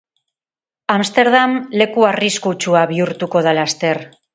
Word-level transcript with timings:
Amsterdam 0.93 1.55
leku 1.83 2.09
arriskutsua 2.13 2.87
bihurtuko 2.95 3.49
da 3.51 3.59
laster. 3.63 4.07